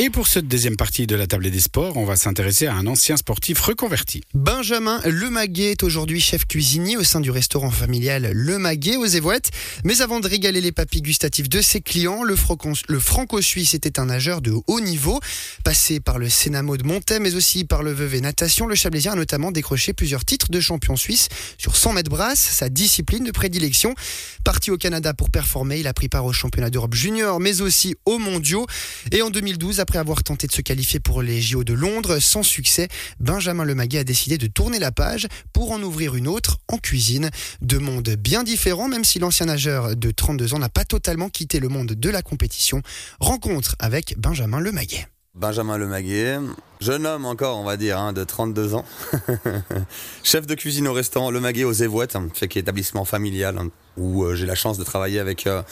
[0.00, 2.86] Et pour cette deuxième partie de la table des sports, on va s'intéresser à un
[2.86, 4.22] ancien sportif reconverti.
[4.32, 9.50] Benjamin Lemaguet est aujourd'hui chef cuisinier au sein du restaurant familial Le Maguet aux Évouettes.
[9.82, 14.40] Mais avant de régaler les papilles gustatives de ses clients, le, franco-suisse était un nageur
[14.40, 15.18] de haut niveau.
[15.64, 19.16] Passé par le Sénamo de Montaix, mais aussi par le Vevey Natation, le Chablaisien a
[19.16, 21.28] notamment décroché plusieurs titres de champion suisse
[21.58, 23.96] sur 100 mètres brasse, sa discipline de prédilection.
[24.44, 27.96] Parti au Canada pour performer, il a pris part au championnat d'Europe junior, mais aussi
[28.06, 28.64] aux mondiaux.
[29.10, 32.42] Et en 2012, après avoir tenté de se qualifier pour les JO de Londres sans
[32.42, 32.88] succès,
[33.20, 37.30] Benjamin Lemaguet a décidé de tourner la page pour en ouvrir une autre en cuisine.
[37.62, 41.58] Deux mondes bien différents, même si l'ancien nageur de 32 ans n'a pas totalement quitté
[41.58, 42.82] le monde de la compétition.
[43.18, 45.08] Rencontre avec Benjamin Lemaguet.
[45.34, 46.38] Benjamin Lemaguet,
[46.80, 48.84] jeune homme encore, on va dire, hein, de 32 ans.
[50.22, 54.34] Chef de cuisine au restaurant Le Maguet aux Évouettes, fait établissement familial, hein où euh,
[54.34, 55.62] j'ai la chance de travailler avec euh,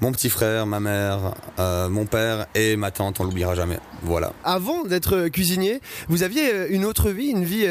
[0.00, 3.78] mon petit frère, ma mère, euh, mon père et ma tante, on l'oubliera jamais.
[4.02, 4.32] Voilà.
[4.44, 7.66] Avant d'être cuisinier, vous aviez une autre vie, une vie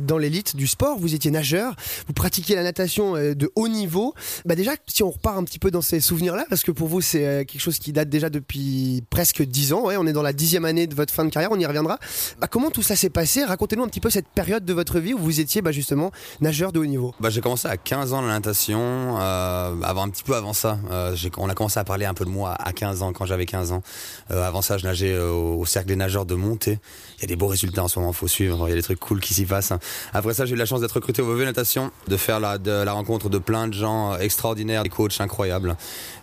[0.00, 0.98] dans l'élite du sport.
[0.98, 1.74] Vous étiez nageur,
[2.06, 4.14] vous pratiquiez la natation de haut niveau.
[4.44, 7.00] Bah déjà, si on repart un petit peu dans ces souvenirs-là, parce que pour vous
[7.00, 9.86] c'est quelque chose qui date déjà depuis presque dix ans.
[9.86, 11.98] Ouais, on est dans la dixième année de votre fin de carrière, on y reviendra.
[12.40, 13.44] Bah, comment tout ça s'est passé?
[13.44, 16.72] Racontez-nous un petit peu cette période de votre vie où vous étiez bah, justement nageur
[16.72, 17.14] de haut niveau.
[17.20, 19.16] Bah, j'ai commencé à 15 ans la natation.
[19.20, 22.24] Euh, avant un petit peu avant ça, euh, on a commencé à parler un peu
[22.24, 23.82] de moi à 15 ans, quand j'avais 15 ans.
[24.30, 26.78] Euh, avant ça, je nageais au, cercle des nageurs de Montée.
[27.18, 28.66] Il y a des beaux résultats en ce moment, faut suivre.
[28.66, 29.72] Il y a des trucs cool qui s'y passent.
[30.12, 32.70] Après ça, j'ai eu la chance d'être recruté au Vevey Natation, de faire la, de,
[32.70, 35.76] la rencontre de plein de gens extraordinaires, des coachs incroyables.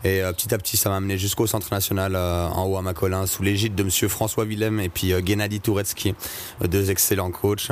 [0.03, 3.43] Et petit à petit, ça m'a amené jusqu'au Centre National en haut à Macolin, sous
[3.43, 5.59] l'égide de Monsieur François Willem et puis Gennady
[5.89, 6.15] Touretsky,
[6.67, 7.71] deux excellents coachs,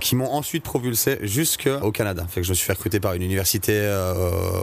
[0.00, 2.26] qui m'ont ensuite propulsé jusqu'au Canada.
[2.28, 3.90] Fait que je me suis fait recruter par une université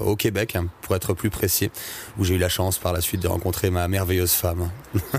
[0.05, 1.71] au Québec pour être plus précis,
[2.17, 4.69] où j'ai eu la chance par la suite de rencontrer ma merveilleuse femme.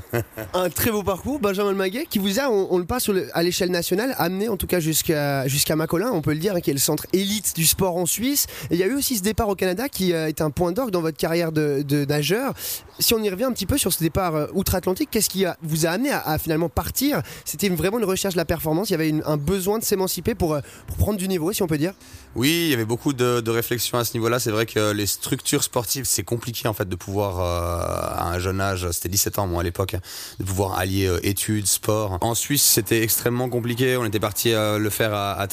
[0.54, 4.14] un très beau parcours, Benjamin Maguet, qui vous a, on, le passe à l'échelle nationale,
[4.18, 6.78] amené en tout cas jusqu'à jusqu'à Macolin, on peut le dire, hein, qui est le
[6.78, 8.46] centre élite du sport en Suisse.
[8.70, 10.90] Il y a eu aussi ce départ au Canada qui euh, est un point d'orgue
[10.90, 12.54] dans votre carrière de, nageur.
[12.98, 15.86] Si on y revient un petit peu sur ce départ euh, outre-Atlantique, qu'est-ce qui vous
[15.86, 17.22] a amené à, finalement partir?
[17.44, 20.54] C'était vraiment une recherche de la performance, il y avait un besoin de s'émanciper pour,
[20.54, 21.94] euh, pour prendre du niveau, si on peut dire
[22.34, 24.38] Oui, il y avait beaucoup de, de réflexions à ce niveau-là.
[24.38, 28.38] C'est vrai que les structure sportive, c'est compliqué en fait de pouvoir euh, à un
[28.38, 29.96] jeune âge, c'était 17 ans moi à l'époque,
[30.38, 32.18] de pouvoir allier euh, études, sport.
[32.20, 33.96] En Suisse, c'était extrêmement compliqué.
[33.96, 35.46] On était parti le faire à, à.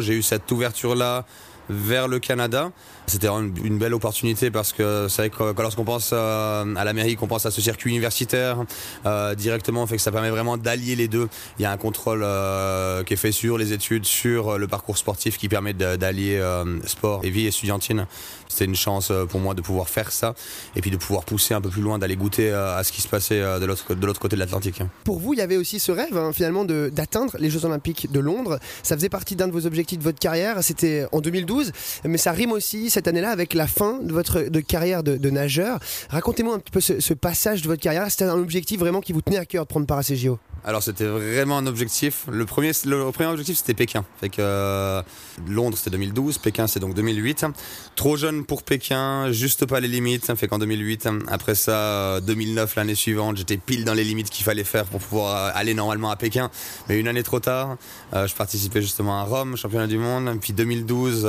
[0.00, 1.24] J'ai eu cette ouverture là
[1.68, 2.70] vers le Canada.
[3.06, 7.28] C'était une belle opportunité parce que c'est vrai que lorsqu'on pense euh, à l'Amérique, on
[7.28, 8.58] pense à ce circuit universitaire
[9.06, 11.28] euh, directement, fait que ça permet vraiment d'allier les deux.
[11.58, 14.98] Il y a un contrôle euh, qui est fait sur les études, sur le parcours
[14.98, 16.42] sportif qui permet d'allier
[16.84, 18.06] sport et vie estudiantine.
[18.48, 20.34] C'était une chance pour moi de pouvoir faire ça
[20.74, 23.08] et puis de pouvoir pousser un peu plus loin, d'aller goûter à ce qui se
[23.08, 24.82] passait de l'autre côté de l'Atlantique.
[25.04, 28.20] Pour vous, il y avait aussi ce rêve hein, finalement d'atteindre les Jeux Olympiques de
[28.20, 28.58] Londres.
[28.82, 30.62] Ça faisait partie d'un de vos objectifs de votre carrière.
[30.62, 31.55] C'était en 2012,
[32.04, 35.78] mais ça rime aussi cette année-là avec la fin de votre de carrière de, nageur.
[36.10, 38.10] Racontez-moi un petit peu ce, passage de votre carrière.
[38.10, 40.38] C'était un objectif vraiment qui vous tenait à cœur de prendre part à ces JO
[40.66, 42.24] alors c'était vraiment un objectif.
[42.28, 44.04] Le premier, le premier objectif c'était Pékin.
[44.20, 45.00] Fait que euh,
[45.48, 47.46] Londres c'était 2012, Pékin c'est donc 2008.
[47.94, 50.34] Trop jeune pour Pékin, juste pas les limites.
[50.34, 54.64] Fait qu'en 2008, après ça, 2009 l'année suivante, j'étais pile dans les limites qu'il fallait
[54.64, 56.50] faire pour pouvoir euh, aller normalement à Pékin.
[56.88, 57.76] Mais une année trop tard,
[58.12, 60.36] euh, je participais justement à Rome, championnat du monde.
[60.40, 61.22] Puis 2012,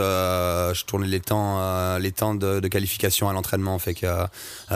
[0.73, 3.77] je tournais les temps, les temps de, qualification à l'entraînement.
[3.79, 4.07] Fait que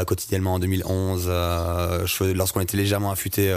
[0.06, 1.30] quotidiennement en 2011,
[2.36, 3.54] lorsqu'on était légèrement affûté,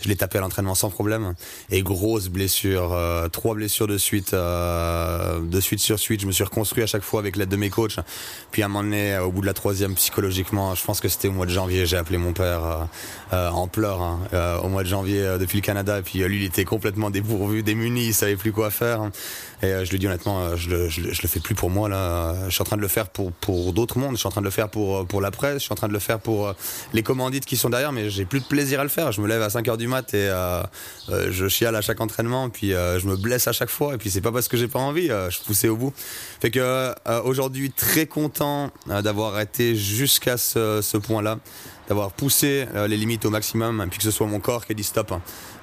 [0.00, 1.34] je l'ai tapé à entraînement sans problème.
[1.70, 6.20] Et grosse blessure, euh, trois blessures de suite, euh, de suite sur suite.
[6.20, 7.98] Je me suis reconstruit à chaque fois avec l'aide de mes coachs.
[8.50, 11.28] Puis à un moment donné, au bout de la troisième, psychologiquement, je pense que c'était
[11.28, 12.88] au mois de janvier, j'ai appelé mon père
[13.32, 14.20] euh, en pleurs hein,
[14.62, 16.00] au mois de janvier depuis le Canada.
[16.02, 19.10] Puis lui, il était complètement dépourvu, démuni, il savait plus quoi faire.
[19.62, 22.34] Et je lui dis honnêtement, je je, le fais plus pour moi là.
[22.46, 24.12] Je suis en train de le faire pour pour d'autres mondes.
[24.12, 25.58] Je suis en train de le faire pour pour la presse.
[25.58, 26.54] Je suis en train de le faire pour
[26.92, 27.92] les commandites qui sont derrière.
[27.92, 29.12] Mais j'ai plus de plaisir à le faire.
[29.12, 30.62] Je me lève à 5 heures du mat et euh,
[31.08, 33.98] euh, je chiale à chaque entraînement, puis euh, je me blesse à chaque fois, et
[33.98, 35.92] puis c'est pas parce que j'ai pas envie, je poussais au bout.
[36.40, 36.94] Fait que
[37.24, 41.38] aujourd'hui très content d'avoir été jusqu'à ce, ce point-là,
[41.88, 44.84] d'avoir poussé les limites au maximum, puis que ce soit mon corps qui ait dit
[44.84, 45.12] stop.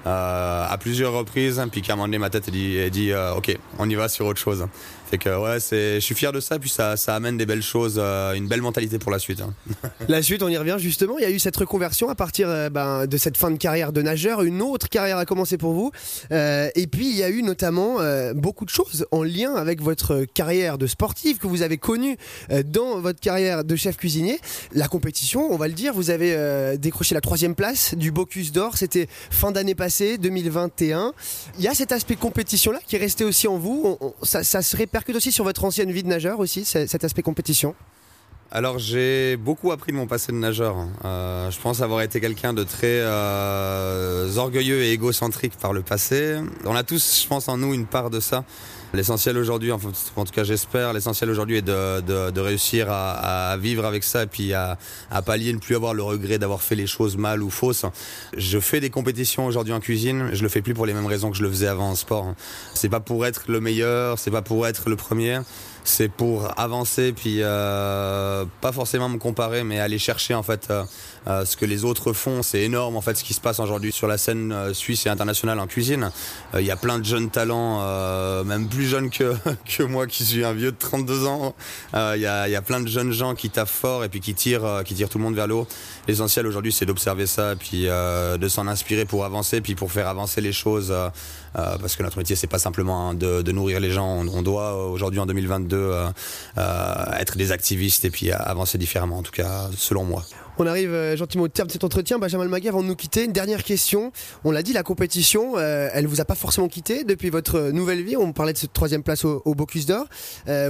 [0.06, 0.68] Hein.
[0.70, 3.90] à plusieurs reprises, puis qu'à un moment donné ma tête a dit, dit ok, on
[3.90, 4.66] y va sur autre chose.
[5.14, 8.34] Fait que ouais, je suis fier de ça, puis ça, amène des belles choses, euh,
[8.34, 9.42] une belle mentalité pour la suite.
[9.42, 9.54] Hein.
[10.08, 11.20] la suite, on y revient justement.
[11.20, 13.94] Il y a eu cette reconversion à partir euh, ben, de cette fin de carrière
[13.94, 14.42] de nageur.
[14.42, 15.92] Une autre carrière a commencé pour vous.
[16.32, 17.98] Euh, et puis il y a eu notamment
[18.34, 22.18] beaucoup de choses en lien avec votre carrière de sportive que vous avez connue
[22.66, 24.40] dans votre carrière de chef cuisinier.
[24.74, 28.52] La compétition, on va le dire, vous avez euh, décroché la troisième place du Bocuse
[28.52, 28.78] d'Or.
[28.78, 31.14] C'était fin d'année passée, 2021.
[31.58, 33.98] Il y a cet aspect compétition-là qui est resté aussi en vous.
[34.24, 37.76] ça, se répercute aussi sur votre ancienne vie de nageur aussi, cet aspect compétition?
[38.56, 40.76] Alors j'ai beaucoup appris de mon passé de nageur.
[41.06, 46.38] Euh, je pense avoir été quelqu'un de très euh, orgueilleux et égocentrique par le passé.
[46.64, 48.46] On a tous, je pense, en nous une part de ça.
[48.94, 54.22] L'essentiel aujourd'hui, en, tout cas j'espère, l'essentiel aujourd'hui est de, réussir à, vivre avec ça
[54.22, 54.78] et puis à,
[55.10, 57.88] à pallier, ne plus avoir le regret d'avoir fait les choses mal ou fausses.
[58.38, 61.32] Je fais des compétitions aujourd'hui en cuisine, je le fais plus pour les mêmes raisons
[61.32, 62.36] que je le faisais avant en sport.
[62.76, 65.40] C'est pas pour être le meilleur, c'est pas pour être le premier
[65.84, 70.84] c'est pour avancer puis euh, pas forcément me comparer mais aller chercher en fait euh,
[71.28, 72.44] euh, ce que les autres font.
[72.44, 75.60] C'est énorme en fait ce qui se passe aujourd'hui sur la scène suisse et internationale
[75.60, 76.12] en cuisine.
[76.58, 79.36] Il y a plein de jeunes talents même plus jeunes que,
[79.78, 81.56] que moi qui suis un vieux de 32 ans.
[81.94, 84.34] Il y, a, y a plein de jeunes gens qui taffent fort et puis qui
[84.34, 85.68] tirent qui tirent tout le monde vers le haut.
[86.08, 90.42] L'essentiel aujourd'hui c'est d'observer ça puis de s'en inspirer pour avancer puis pour faire avancer
[90.42, 90.94] les choses
[91.54, 94.08] parce que notre métier c'est pas simplement hein, de, nourrir les gens.
[94.08, 96.10] On, doit aujourd'hui en 2022 de euh,
[96.58, 100.24] euh, être des activistes et puis avancer différemment, en tout cas selon moi.
[100.60, 102.20] On arrive euh, gentiment au terme de cet entretien.
[102.20, 104.12] Benjamin Maguet, avant de nous quitter, une dernière question.
[104.44, 108.04] On l'a dit, la compétition, euh, elle vous a pas forcément quitté depuis votre nouvelle
[108.04, 108.16] vie.
[108.16, 110.06] On parlait de cette troisième place au, Bocuse d'Or.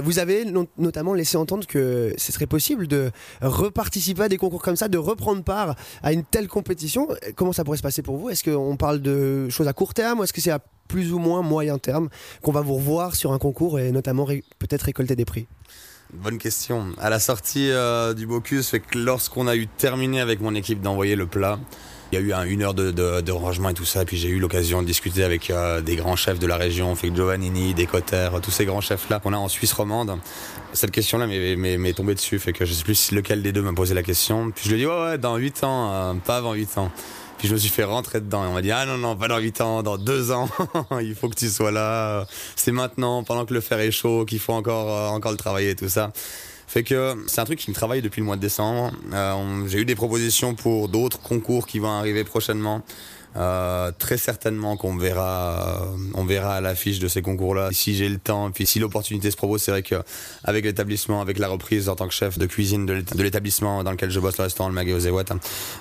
[0.02, 0.46] vous avez
[0.78, 4.98] notamment laissé entendre que ce serait possible de reparticiper à des concours comme ça, de
[4.98, 7.08] reprendre part à une telle compétition.
[7.34, 8.30] Comment ça pourrait se passer pour vous?
[8.30, 11.18] Est-ce qu'on parle de choses à court terme ou est-ce que c'est à plus ou
[11.18, 12.08] moins moyen terme
[12.42, 14.26] qu'on va vous revoir sur un concours et notamment
[14.58, 15.46] peut-être récolter des prix?
[16.12, 16.92] Bonne question.
[16.98, 20.80] À la sortie euh, du Bocuse, fait que lorsqu'on a eu terminé avec mon équipe
[20.80, 21.58] d'envoyer le plat,
[22.12, 24.04] il y a eu une heure de, rangement et tout ça.
[24.04, 27.14] Puis j'ai eu l'occasion de discuter avec euh, des grands chefs de la région, fait
[27.14, 30.16] Giovannini, Descotter, tous ces grands chefs-là qu'on a en Suisse romande.
[30.72, 33.94] Cette question-là m'est tombée dessus, fait que je sais plus lequel des deux m'a posé
[33.94, 34.50] la question.
[34.50, 36.92] Puis je lui ai dit, ouais, ouais, dans 8 ans, euh, pas avant 8 ans.
[37.38, 39.28] Puis je me suis fait rentrer dedans et on m'a dit ah non non pas
[39.28, 40.48] dans 8 ans, dans 2 ans,
[41.00, 42.26] il faut que tu sois là.
[42.56, 45.70] C'est maintenant, pendant que le fer est chaud, qu'il faut encore euh, encore le travailler
[45.70, 46.12] et tout ça.
[46.66, 48.92] Fait que c'est un truc qui me travaille depuis le mois de décembre.
[49.12, 52.82] Euh, j'ai eu des propositions pour d'autres concours qui vont arriver prochainement.
[53.36, 57.70] Euh, très certainement qu'on verra, euh, on verra à l'affiche de ces concours-là.
[57.72, 59.96] Si j'ai le temps, puis si l'opportunité se propose, c'est vrai que
[60.44, 64.10] avec l'établissement, avec la reprise en tant que chef de cuisine de l'établissement dans lequel
[64.10, 65.24] je bosse, le restaurant Le aux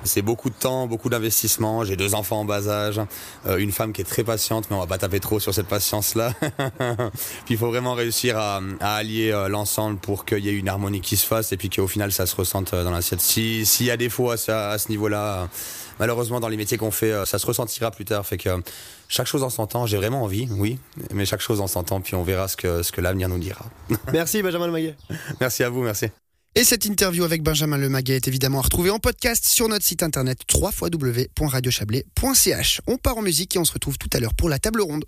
[0.03, 1.83] c'est beaucoup de temps, beaucoup d'investissement.
[1.83, 2.99] J'ai deux enfants en bas âge,
[3.45, 5.67] euh, une femme qui est très patiente, mais on va pas taper trop sur cette
[5.67, 6.33] patience-là.
[7.45, 11.01] puis il faut vraiment réussir à, à allier l'ensemble pour qu'il y ait une harmonie
[11.01, 13.21] qui se fasse et puis qu'au final ça se ressente dans l'assiette.
[13.21, 15.49] S'il y a des fois à à ce niveau-là,
[15.99, 18.25] malheureusement dans les métiers qu'on fait, ça ressentira plus tard.
[18.25, 18.49] Fait que
[19.07, 20.79] chaque chose en son temps, j'ai vraiment envie, oui,
[21.13, 23.39] mais chaque chose en son temps, puis on verra ce que, ce que l'avenir nous
[23.39, 23.65] dira.
[24.13, 24.95] Merci Benjamin Lemaguet.
[25.39, 26.07] merci à vous, merci.
[26.55, 30.03] Et cette interview avec Benjamin Lemaguet est évidemment à retrouver en podcast sur notre site
[30.03, 32.81] internet www.radiochablais.ch.
[32.85, 35.03] On part en musique et on se retrouve tout à l'heure pour la table ronde.